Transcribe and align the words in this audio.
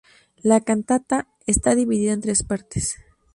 La 0.41 0.61
cantata 0.61 1.27
está 1.45 1.75
dividida 1.75 2.13
en 2.13 2.21
tres 2.21 2.41
partes. 2.41 2.95